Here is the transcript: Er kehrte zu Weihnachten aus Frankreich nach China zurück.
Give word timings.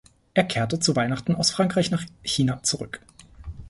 Er 0.33 0.45
kehrte 0.45 0.79
zu 0.79 0.95
Weihnachten 0.95 1.35
aus 1.35 1.51
Frankreich 1.51 1.91
nach 1.91 2.03
China 2.23 2.63
zurück. 2.63 3.01